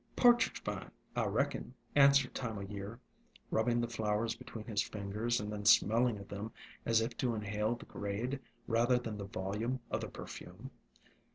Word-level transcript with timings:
"Pa'tridge 0.15 0.63
Vine, 0.63 0.89
I 1.15 1.27
reckon," 1.27 1.75
answered 1.95 2.33
Time 2.33 2.53
o' 2.57 2.61
ALONG 2.61 2.67
THE 2.69 2.73
WATERWAYS 2.73 2.85
41 2.89 2.89
Year, 2.89 2.99
rubbing 3.51 3.81
the 3.81 3.87
flowers 3.87 4.35
between 4.35 4.65
his 4.65 4.81
fingers, 4.81 5.39
and 5.39 5.51
then 5.51 5.63
smelling 5.63 6.17
of 6.17 6.27
them 6.27 6.51
as 6.87 7.01
if 7.01 7.15
to 7.17 7.35
inhale 7.35 7.75
the 7.75 7.85
grade 7.85 8.39
rather 8.65 8.97
than 8.97 9.19
the 9.19 9.25
volume 9.25 9.79
of 9.91 10.01
the 10.01 10.09
perfume. 10.09 10.71